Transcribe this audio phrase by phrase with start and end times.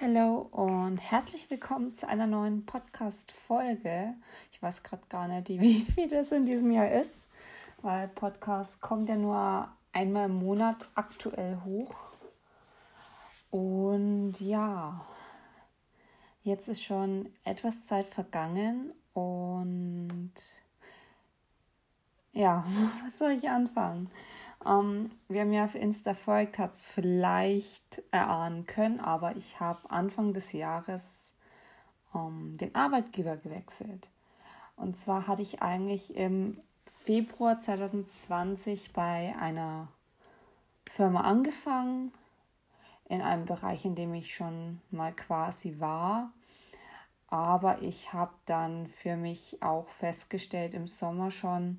[0.00, 4.14] Hallo und herzlich willkommen zu einer neuen Podcast-Folge.
[4.50, 7.28] Ich weiß gerade gar nicht, wie viel das in diesem Jahr ist,
[7.80, 11.94] weil Podcast kommt ja nur einmal im Monat aktuell hoch.
[13.52, 15.06] Und ja,
[16.42, 20.32] jetzt ist schon etwas Zeit vergangen und
[22.32, 22.64] ja,
[23.04, 24.10] was soll ich anfangen?
[24.66, 30.32] Ähm, wer mir auf Insta folgt, hat es vielleicht erahnen können, aber ich habe Anfang
[30.32, 31.30] des Jahres
[32.14, 34.08] ähm, den Arbeitgeber gewechselt.
[34.76, 36.60] Und zwar hatte ich eigentlich im
[37.04, 39.88] Februar 2020 bei einer
[40.90, 42.12] Firma angefangen,
[43.06, 46.32] in einem Bereich, in dem ich schon mal quasi war.
[47.28, 51.78] Aber ich habe dann für mich auch festgestellt im Sommer schon,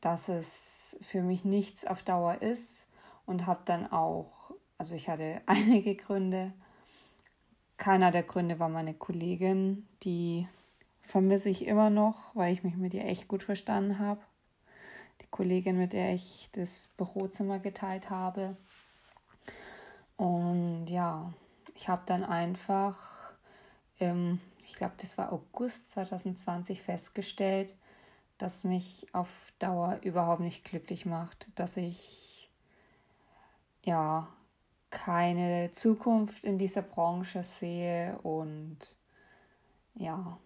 [0.00, 2.86] dass es für mich nichts auf Dauer ist
[3.26, 6.52] und habe dann auch, also ich hatte einige Gründe.
[7.76, 10.46] Keiner der Gründe war meine Kollegin, die
[11.02, 14.20] vermisse ich immer noch, weil ich mich mit ihr echt gut verstanden habe.
[15.22, 18.56] Die Kollegin, mit der ich das Bürozimmer geteilt habe.
[20.16, 21.32] Und ja,
[21.74, 23.32] ich habe dann einfach,
[23.98, 27.74] im, ich glaube, das war August 2020 festgestellt,
[28.40, 32.50] das mich auf Dauer überhaupt nicht glücklich macht, dass ich
[33.82, 34.28] ja
[34.90, 38.78] keine Zukunft in dieser Branche sehe und
[39.94, 40.38] ja,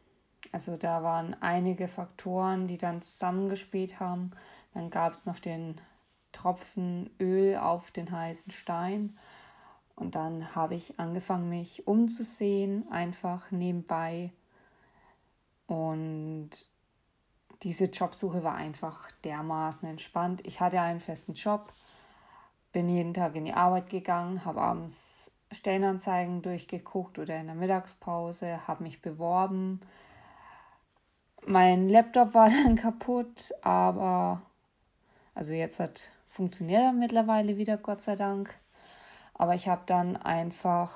[0.53, 4.33] also da waren einige Faktoren, die dann zusammengespielt haben.
[4.75, 5.81] Dann gab es noch den
[6.33, 9.17] Tropfen Öl auf den heißen Stein.
[9.97, 14.33] Und dann habe ich angefangen, mich umzusehen, einfach nebenbei.
[15.67, 16.51] Und
[17.65, 20.43] diese Jobsuche war einfach dermaßen entspannt.
[20.45, 21.73] Ich hatte einen festen Job,
[22.73, 28.67] bin jeden Tag in die Arbeit gegangen, habe abends Stellenanzeigen durchgeguckt oder in der Mittagspause,
[28.69, 29.81] habe mich beworben.
[31.47, 34.43] Mein Laptop war dann kaputt, aber
[35.35, 38.59] also jetzt hat funktioniert er mittlerweile wieder, Gott sei Dank.
[39.33, 40.93] Aber ich habe dann einfach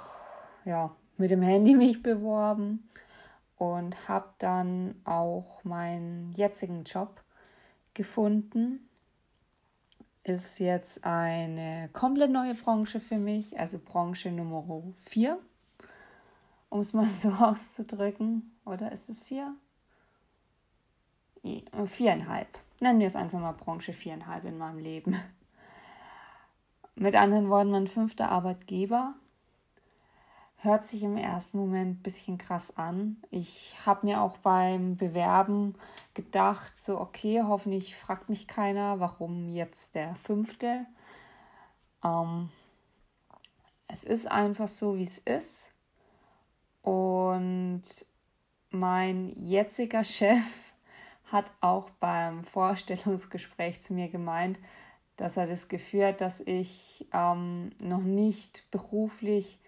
[0.66, 2.88] ja mit dem Handy mich beworben
[3.58, 7.22] und habe dann auch meinen jetzigen Job
[7.94, 8.88] gefunden.
[10.22, 15.38] Ist jetzt eine komplett neue Branche für mich, also Branche Nummer 4,
[16.68, 18.56] um es mal so auszudrücken.
[18.64, 19.54] Oder ist es 4?
[21.84, 22.58] Viereinhalb.
[22.80, 25.16] Nennen wir es einfach mal Branche viereinhalb in meinem Leben.
[26.94, 29.14] Mit anderen Worten, mein fünfter Arbeitgeber
[30.60, 33.16] hört sich im ersten Moment ein bisschen krass an.
[33.30, 35.74] Ich habe mir auch beim Bewerben
[36.14, 40.86] gedacht, so okay, hoffentlich fragt mich keiner, warum jetzt der fünfte.
[42.04, 42.50] Ähm,
[43.86, 45.70] es ist einfach so, wie es ist.
[46.82, 47.82] Und
[48.70, 50.72] mein jetziger Chef
[51.26, 54.58] hat auch beim Vorstellungsgespräch zu mir gemeint,
[55.16, 59.58] dass er das Gefühl hat, dass ich ähm, noch nicht beruflich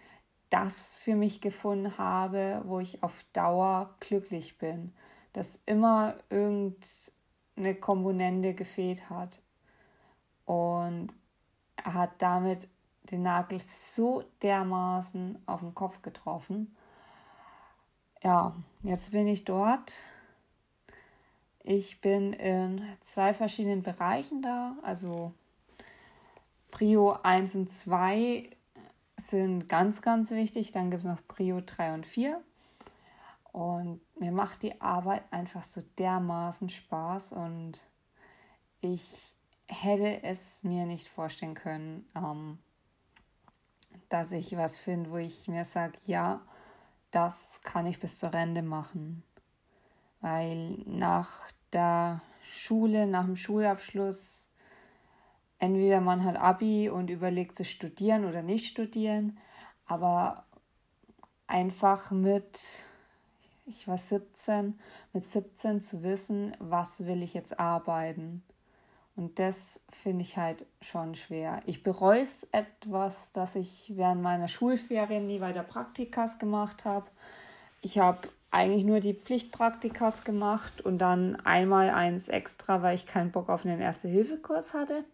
[0.51, 4.93] das für mich gefunden habe, wo ich auf Dauer glücklich bin,
[5.33, 9.41] dass immer irgendeine Komponente gefehlt hat.
[10.45, 11.15] Und
[11.77, 12.69] er hat damit
[13.05, 16.77] den Nagel so dermaßen auf den Kopf getroffen.
[18.23, 19.95] Ja, jetzt bin ich dort.
[21.63, 25.33] Ich bin in zwei verschiedenen Bereichen da, also
[26.71, 28.51] Prio 1 und 2
[29.21, 30.73] sind ganz, ganz wichtig.
[30.73, 32.43] Dann gibt es noch Prio 3 und 4.
[33.53, 37.83] Und mir macht die Arbeit einfach so dermaßen Spaß und
[38.81, 39.37] ich
[39.67, 42.59] hätte es mir nicht vorstellen können, ähm,
[44.09, 46.43] dass ich was finde, wo ich mir sage, ja,
[47.11, 49.25] das kann ich bis zur Rente machen.
[50.21, 54.50] Weil nach der Schule, nach dem Schulabschluss
[55.61, 59.39] entweder man hat Abi und überlegt zu studieren oder nicht studieren,
[59.87, 60.45] aber
[61.47, 62.85] einfach mit,
[63.67, 64.79] ich war 17,
[65.13, 68.43] mit 17 zu wissen, was will ich jetzt arbeiten.
[69.17, 71.61] Und das finde ich halt schon schwer.
[71.67, 77.07] Ich bereue es etwas, dass ich während meiner Schulferien nie weiter Praktikas gemacht habe.
[77.83, 83.31] Ich habe eigentlich nur die Pflichtpraktikas gemacht und dann einmal eins extra, weil ich keinen
[83.31, 85.05] Bock auf einen Erste-Hilfe-Kurs hatte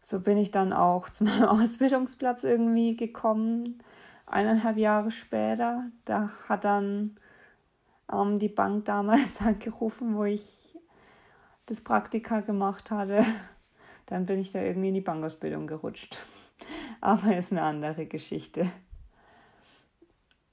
[0.00, 3.82] so bin ich dann auch zu meinem Ausbildungsplatz irgendwie gekommen,
[4.26, 5.84] eineinhalb Jahre später.
[6.04, 7.16] Da hat dann
[8.12, 10.44] ähm, die Bank damals angerufen, wo ich
[11.66, 13.24] das Praktika gemacht hatte.
[14.06, 16.18] Dann bin ich da irgendwie in die Bankausbildung gerutscht.
[17.00, 18.70] Aber ist eine andere Geschichte.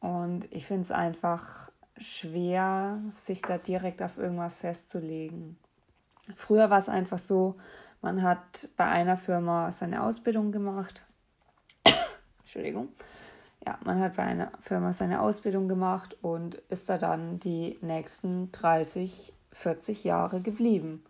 [0.02, 5.58] Und ich finde es einfach schwer, sich da direkt auf irgendwas festzulegen.
[6.36, 7.56] Früher war es einfach so,
[8.02, 11.04] man hat bei einer Firma seine Ausbildung gemacht.
[12.40, 12.90] Entschuldigung.
[13.66, 18.52] Ja, man hat bei einer Firma seine Ausbildung gemacht und ist da dann die nächsten
[18.52, 21.04] 30, 40 Jahre geblieben.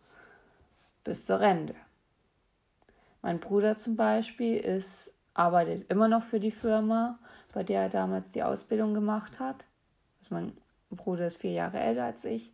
[1.04, 1.76] Bis zur Rente.
[3.22, 7.20] Mein Bruder zum Beispiel ist, arbeitet immer noch für die Firma,
[7.54, 9.66] bei der er damals die Ausbildung gemacht hat.
[10.20, 10.56] Also mein
[10.92, 12.54] Bruder ist vier Jahre älter als ich.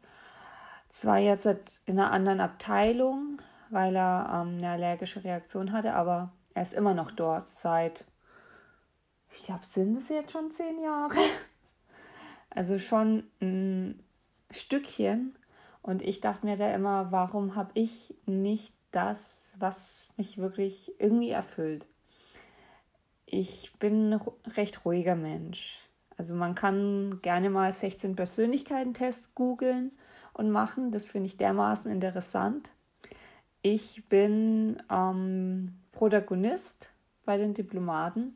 [0.89, 3.37] Zwar jetzt in einer anderen Abteilung,
[3.71, 8.05] weil er ähm, eine allergische Reaktion hatte, aber er ist immer noch dort seit,
[9.31, 11.15] ich glaube, sind es jetzt schon zehn Jahre.
[12.53, 14.03] Also schon ein
[14.49, 15.37] Stückchen.
[15.81, 21.29] Und ich dachte mir da immer, warum habe ich nicht das, was mich wirklich irgendwie
[21.29, 21.87] erfüllt?
[23.25, 24.21] Ich bin ein
[24.57, 25.79] recht ruhiger Mensch.
[26.17, 29.91] Also man kann gerne mal 16 Persönlichkeiten-Tests googeln
[30.33, 30.91] und machen.
[30.91, 32.69] Das finde ich dermaßen interessant.
[33.63, 36.89] Ich bin ähm, Protagonist
[37.25, 38.35] bei den Diplomaten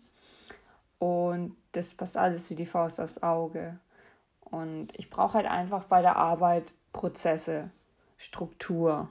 [0.99, 3.79] und das passt alles wie die Faust aufs Auge.
[4.41, 7.71] Und ich brauche halt einfach bei der Arbeit Prozesse,
[8.17, 9.09] Struktur,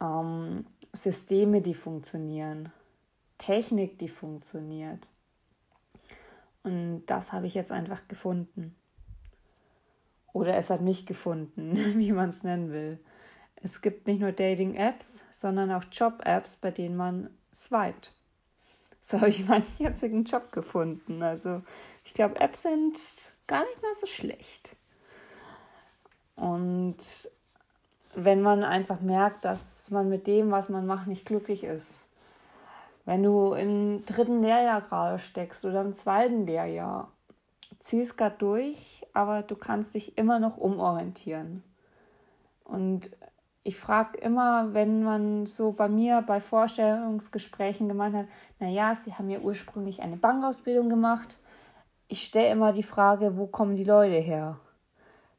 [0.00, 2.70] ähm, Systeme, die funktionieren,
[3.38, 5.08] Technik, die funktioniert.
[6.62, 8.76] Und das habe ich jetzt einfach gefunden.
[10.32, 12.98] Oder es hat mich gefunden, wie man es nennen will.
[13.62, 18.12] Es gibt nicht nur Dating-Apps, sondern auch Job-Apps, bei denen man swiped.
[19.00, 21.22] So habe ich meinen jetzigen Job gefunden.
[21.22, 21.62] Also
[22.04, 22.96] ich glaube, Apps sind
[23.46, 24.74] gar nicht mal so schlecht.
[26.34, 26.96] Und
[28.14, 32.04] wenn man einfach merkt, dass man mit dem, was man macht, nicht glücklich ist,
[33.04, 37.10] wenn du im dritten Lehrjahr gerade steckst oder im zweiten Lehrjahr,
[37.78, 41.64] ziehst gerade durch, aber du kannst dich immer noch umorientieren.
[42.64, 43.10] Und
[43.64, 48.26] ich frage immer, wenn man so bei mir bei Vorstellungsgesprächen gemeint hat,
[48.58, 51.38] naja, Sie haben ja ursprünglich eine Bankausbildung gemacht.
[52.08, 54.58] Ich stelle immer die Frage, wo kommen die Leute her?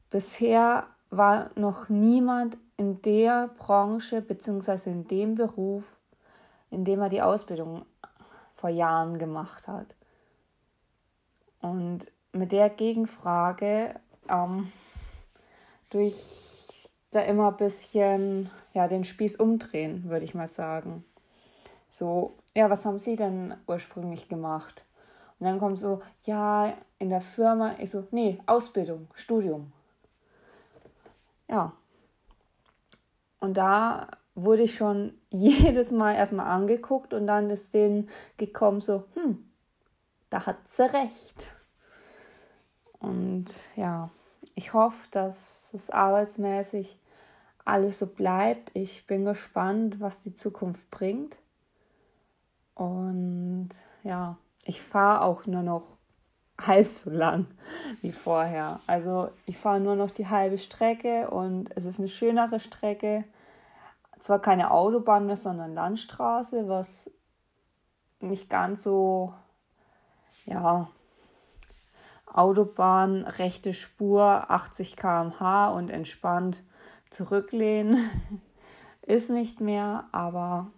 [0.10, 4.90] Bisher war noch niemand in der Branche bzw.
[4.90, 5.98] in dem Beruf
[6.74, 7.86] indem er die Ausbildung
[8.56, 9.96] vor Jahren gemacht hat.
[11.62, 14.72] Und mit der Gegenfrage ähm,
[15.92, 16.16] durch
[17.15, 21.06] da immer ein bisschen ja, den Spieß umdrehen, würde ich mal sagen.
[21.89, 24.83] So, ja, was haben Sie denn ursprünglich gemacht?
[25.39, 29.71] Und dann kommt so, ja, in der Firma, ich so, nee, Ausbildung, Studium.
[31.50, 31.74] Ja.
[33.39, 39.04] Und da wurde ich schon jedes Mal erstmal angeguckt und dann ist denen gekommen so,
[39.13, 39.50] hm,
[40.30, 41.51] da hat sie recht.
[43.00, 44.10] Und ja,
[44.56, 46.98] ich hoffe, dass es arbeitsmäßig
[47.65, 48.71] alles so bleibt.
[48.74, 51.38] Ich bin gespannt, was die Zukunft bringt.
[52.75, 53.69] Und
[54.04, 55.98] ja, ich fahre auch nur noch
[56.62, 57.48] halb so lang
[58.01, 58.80] wie vorher.
[58.88, 63.25] Also ich fahre nur noch die halbe Strecke und es ist eine schönere Strecke
[64.24, 67.12] zwar keine Autobahn mehr, sondern Landstraße, was
[68.22, 69.34] nicht ganz so,
[70.46, 70.88] ja,
[72.25, 76.63] Autobahn, rechte Spur, 80 km/h und entspannt
[77.13, 78.10] zurücklehnen
[79.01, 80.72] ist nicht mehr, aber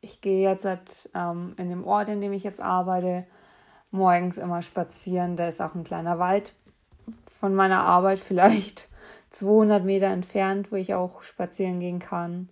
[0.00, 3.26] ich gehe jetzt seit, ähm, in dem Ort, in dem ich jetzt arbeite,
[3.90, 5.36] morgens immer spazieren.
[5.36, 6.54] Da ist auch ein kleiner Wald
[7.24, 8.88] von meiner Arbeit vielleicht
[9.30, 12.48] 200 Meter entfernt, wo ich auch spazieren gehen kann.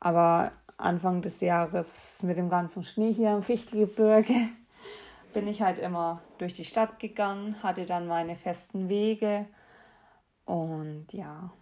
[0.00, 4.34] Aber Anfang des Jahres mit dem ganzen Schnee hier im Fichtelgebirge
[5.32, 9.46] bin ich halt immer durch die Stadt gegangen, hatte dann meine festen Wege
[10.44, 11.52] und ja.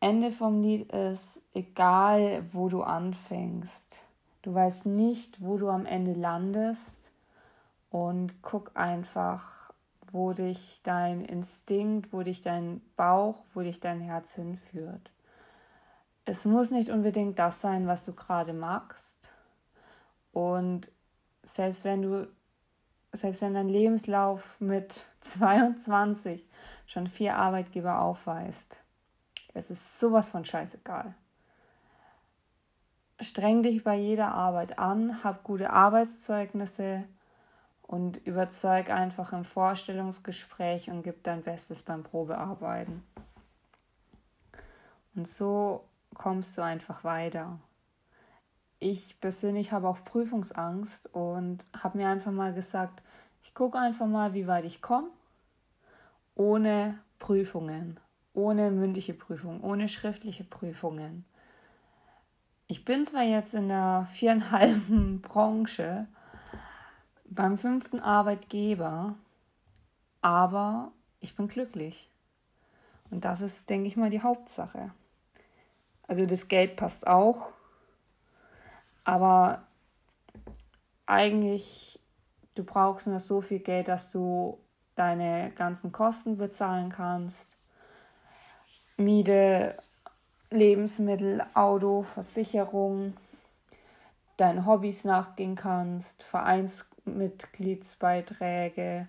[0.00, 4.02] Ende vom Lied ist, egal wo du anfängst,
[4.42, 7.10] du weißt nicht, wo du am Ende landest
[7.90, 9.74] und guck einfach,
[10.10, 15.12] wo dich dein Instinkt, wo dich dein Bauch, wo dich dein Herz hinführt.
[16.24, 19.30] Es muss nicht unbedingt das sein, was du gerade magst.
[20.32, 20.90] Und
[21.42, 22.28] selbst wenn du,
[23.12, 26.46] selbst wenn dein Lebenslauf mit 22
[26.86, 28.80] schon vier Arbeitgeber aufweist,
[29.68, 31.14] es ist sowas von scheißegal.
[33.20, 37.04] Streng dich bei jeder Arbeit an, hab gute Arbeitszeugnisse,
[37.90, 43.02] und überzeug einfach im Vorstellungsgespräch und gib dein Bestes beim Probearbeiten.
[45.16, 45.82] Und so
[46.14, 47.58] kommst du einfach weiter.
[48.78, 53.02] ich persönlich habe auch Prüfungsangst und habe mir einfach mal gesagt,
[53.42, 55.08] ich gucke einfach mal, wie weit ich komme,
[56.36, 57.98] ohne Prüfungen,
[58.34, 61.24] ohne mündliche Prüfungen, ohne schriftliche Prüfungen.
[62.66, 66.06] Ich bin zwar jetzt in der viereinhalben Branche
[67.24, 69.16] beim fünften Arbeitgeber,
[70.20, 72.10] aber ich bin glücklich.
[73.10, 74.92] Und das ist, denke ich mal, die Hauptsache.
[76.06, 77.52] Also das Geld passt auch,
[79.04, 79.66] aber
[81.06, 81.98] eigentlich,
[82.54, 84.58] du brauchst nur so viel Geld, dass du
[84.94, 87.56] deine ganzen Kosten bezahlen kannst.
[89.00, 89.76] Miete,
[90.50, 93.14] Lebensmittel, Auto, Versicherung,
[94.36, 99.08] deinen Hobbys nachgehen kannst, Vereinsmitgliedsbeiträge,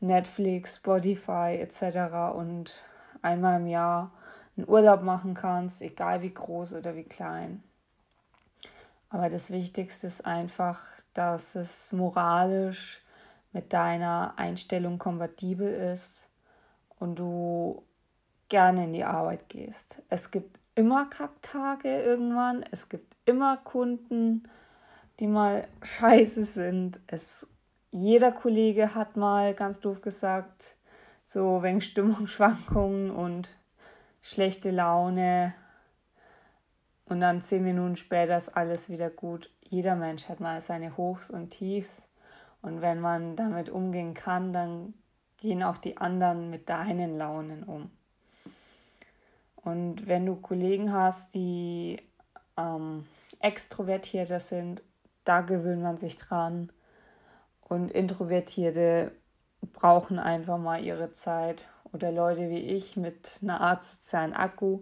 [0.00, 2.34] Netflix, Spotify etc.
[2.34, 2.82] und
[3.22, 4.12] einmal im Jahr
[4.58, 7.62] einen Urlaub machen kannst, egal wie groß oder wie klein.
[9.08, 13.00] Aber das Wichtigste ist einfach, dass es moralisch
[13.52, 16.28] mit deiner Einstellung kompatibel ist
[16.98, 17.82] und du
[18.50, 20.02] gerne in die Arbeit gehst.
[20.10, 24.42] Es gibt immer Kacktage irgendwann, es gibt immer Kunden,
[25.18, 27.00] die mal scheiße sind.
[27.06, 27.46] Es,
[27.90, 30.76] jeder Kollege hat mal, ganz doof gesagt,
[31.24, 33.56] so wegen Stimmungsschwankungen und
[34.20, 35.54] schlechte Laune
[37.10, 39.50] und dann zehn Minuten später ist alles wieder gut.
[39.62, 42.08] Jeder Mensch hat mal seine Hochs und Tiefs.
[42.62, 44.94] Und wenn man damit umgehen kann, dann
[45.36, 47.90] gehen auch die anderen mit deinen Launen um.
[49.62, 52.02] Und wenn du Kollegen hast, die
[52.56, 53.06] ähm,
[53.40, 54.82] extrovertierter sind,
[55.24, 56.72] da gewöhnt man sich dran.
[57.60, 59.12] Und Introvertierte
[59.72, 61.68] brauchen einfach mal ihre Zeit.
[61.92, 64.80] Oder Leute wie ich mit einer Art sozialen Akku.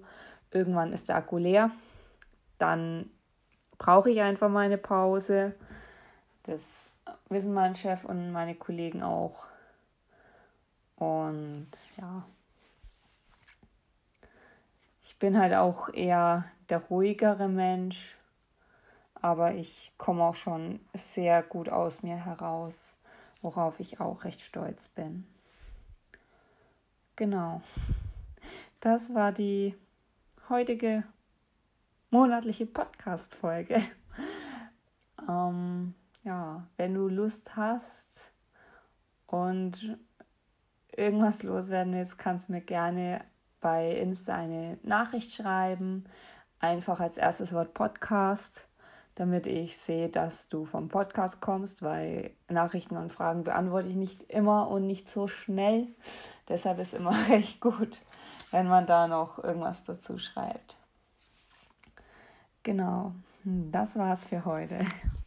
[0.50, 1.70] Irgendwann ist der Akku leer
[2.58, 3.10] dann
[3.78, 5.54] brauche ich einfach meine Pause.
[6.42, 6.94] Das
[7.28, 9.44] wissen mein Chef und meine Kollegen auch.
[10.96, 12.24] Und ja,
[15.18, 18.16] bin halt auch eher der ruhigere Mensch,
[19.14, 22.94] aber ich komme auch schon sehr gut aus mir heraus,
[23.42, 25.26] worauf ich auch recht stolz bin.
[27.16, 27.62] Genau,
[28.80, 29.74] das war die
[30.48, 31.02] heutige
[32.10, 33.82] monatliche Podcast-Folge.
[35.28, 38.30] ähm, ja, wenn du Lust hast
[39.26, 39.98] und
[40.96, 43.24] irgendwas loswerden willst, kannst du mir gerne
[43.60, 46.04] bei Insta eine Nachricht schreiben.
[46.60, 48.66] Einfach als erstes Wort Podcast,
[49.14, 54.24] damit ich sehe, dass du vom Podcast kommst, weil Nachrichten und Fragen beantworte ich nicht
[54.24, 55.88] immer und nicht so schnell.
[56.48, 58.00] Deshalb ist immer recht gut,
[58.50, 60.76] wenn man da noch irgendwas dazu schreibt.
[62.62, 63.12] Genau,
[63.44, 64.84] das war's für heute.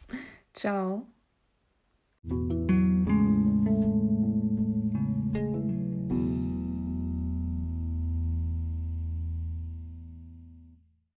[0.53, 1.07] Ciao.